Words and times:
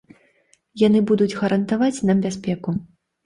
Яны 0.83 0.99
будуць 1.11 1.37
гарантаваць 1.41 2.03
нам 2.11 2.25
бяспеку. 2.27 2.75